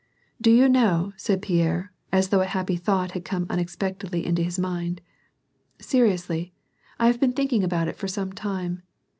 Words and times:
"Do 0.41 0.49
you 0.49 0.67
know," 0.67 1.13
said 1.15 1.43
Pierre, 1.43 1.91
as 2.11 2.29
though 2.29 2.41
a 2.41 2.45
happy 2.47 2.75
thought 2.75 3.11
had 3.11 3.23
come 3.23 3.45
unexpectedly 3.51 4.25
into 4.25 4.41
his 4.41 4.57
mind, 4.57 4.99
—"Seriously, 5.79 6.53
I 6.97 7.05
have 7.05 7.19
been 7.19 7.33
thinking 7.33 7.63
about 7.63 7.87
it 7.87 7.97
for 7.97 8.07
some 8.07 8.33
time. 8.33 8.81